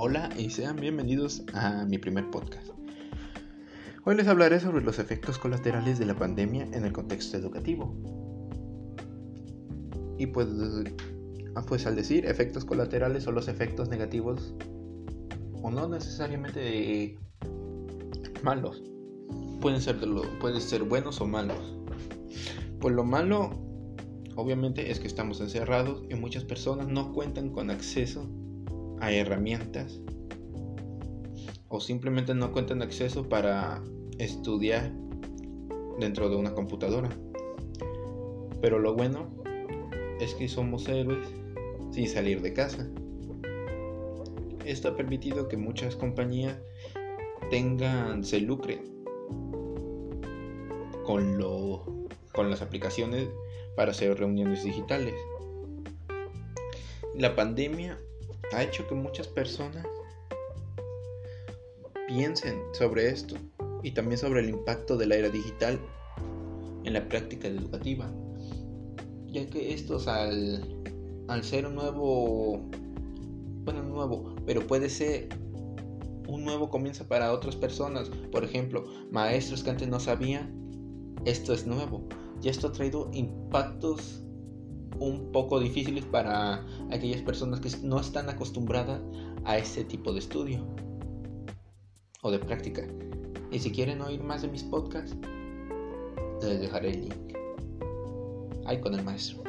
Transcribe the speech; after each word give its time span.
Hola 0.00 0.30
y 0.38 0.50
sean 0.50 0.76
bienvenidos 0.76 1.42
a 1.54 1.84
mi 1.84 1.98
primer 1.98 2.30
podcast. 2.30 2.68
Hoy 4.04 4.14
les 4.14 4.28
hablaré 4.28 4.60
sobre 4.60 4.84
los 4.84 5.00
efectos 5.00 5.38
colaterales 5.38 5.98
de 5.98 6.06
la 6.06 6.14
pandemia 6.14 6.68
en 6.72 6.84
el 6.84 6.92
contexto 6.92 7.36
educativo. 7.36 7.92
Y 10.16 10.26
pues, 10.26 10.46
ah, 11.56 11.64
pues 11.66 11.84
al 11.84 11.96
decir 11.96 12.26
efectos 12.26 12.64
colaterales 12.64 13.26
o 13.26 13.32
los 13.32 13.48
efectos 13.48 13.88
negativos, 13.88 14.54
o 15.62 15.68
no 15.72 15.88
necesariamente 15.88 17.18
malos, 18.44 18.84
pueden 19.60 19.80
ser, 19.80 19.98
pueden 20.38 20.60
ser 20.60 20.84
buenos 20.84 21.20
o 21.20 21.26
malos. 21.26 21.76
Pues 22.78 22.94
lo 22.94 23.02
malo, 23.02 23.50
obviamente, 24.36 24.92
es 24.92 25.00
que 25.00 25.08
estamos 25.08 25.40
encerrados 25.40 26.04
y 26.08 26.14
muchas 26.14 26.44
personas 26.44 26.86
no 26.86 27.12
cuentan 27.12 27.50
con 27.50 27.68
acceso 27.72 28.30
a 29.00 29.12
herramientas 29.12 30.00
o 31.68 31.80
simplemente 31.80 32.34
no 32.34 32.52
cuentan 32.52 32.82
acceso 32.82 33.28
para 33.28 33.82
estudiar 34.18 34.92
dentro 35.98 36.28
de 36.28 36.36
una 36.36 36.54
computadora. 36.54 37.10
Pero 38.60 38.78
lo 38.78 38.94
bueno 38.94 39.30
es 40.20 40.34
que 40.34 40.48
somos 40.48 40.88
héroes 40.88 41.28
sin 41.90 42.08
salir 42.08 42.42
de 42.42 42.52
casa. 42.52 42.88
Esto 44.64 44.88
ha 44.88 44.96
permitido 44.96 45.48
que 45.48 45.56
muchas 45.56 45.96
compañías 45.96 46.56
tengan, 47.50 48.24
se 48.24 48.40
lucren 48.40 48.82
con, 51.04 51.38
lo, 51.38 51.84
con 52.32 52.50
las 52.50 52.60
aplicaciones 52.60 53.28
para 53.76 53.92
hacer 53.92 54.18
reuniones 54.18 54.64
digitales. 54.64 55.14
La 57.14 57.34
pandemia 57.34 57.98
ha 58.52 58.62
hecho 58.62 58.86
que 58.86 58.94
muchas 58.94 59.28
personas 59.28 59.86
piensen 62.06 62.62
sobre 62.72 63.08
esto 63.08 63.36
y 63.82 63.92
también 63.92 64.18
sobre 64.18 64.40
el 64.40 64.48
impacto 64.48 64.96
de 64.96 65.06
la 65.06 65.16
era 65.16 65.28
digital 65.28 65.78
en 66.84 66.92
la 66.94 67.06
práctica 67.08 67.48
educativa, 67.48 68.10
ya 69.26 69.46
que 69.46 69.74
estos 69.74 70.08
al, 70.08 70.82
al 71.28 71.44
ser 71.44 71.66
un 71.66 71.74
nuevo, 71.74 72.60
bueno, 73.64 73.82
nuevo, 73.82 74.34
pero 74.46 74.66
puede 74.66 74.88
ser 74.88 75.28
un 76.26 76.44
nuevo 76.44 76.70
comienzo 76.70 77.06
para 77.06 77.32
otras 77.32 77.56
personas, 77.56 78.10
por 78.32 78.44
ejemplo, 78.44 78.84
maestros 79.10 79.62
que 79.62 79.70
antes 79.70 79.88
no 79.88 80.00
sabían, 80.00 80.54
esto 81.24 81.52
es 81.52 81.66
nuevo, 81.66 82.06
y 82.42 82.48
esto 82.48 82.68
ha 82.68 82.72
traído 82.72 83.10
impactos 83.12 84.22
un 85.00 85.32
poco 85.32 85.60
difíciles 85.60 86.04
para 86.04 86.64
aquellas 86.90 87.22
personas 87.22 87.60
que 87.60 87.70
no 87.82 88.00
están 88.00 88.28
acostumbradas 88.28 89.00
a 89.44 89.58
este 89.58 89.84
tipo 89.84 90.12
de 90.12 90.20
estudio 90.20 90.66
o 92.22 92.30
de 92.30 92.38
práctica. 92.38 92.86
Y 93.50 93.58
si 93.58 93.70
quieren 93.70 94.00
oír 94.02 94.22
más 94.22 94.42
de 94.42 94.48
mis 94.48 94.62
podcasts, 94.62 95.16
les 96.42 96.60
dejaré 96.60 96.90
el 96.90 97.00
link. 97.02 97.36
Ahí 98.66 98.80
con 98.80 98.94
el 98.94 99.02
maestro. 99.02 99.42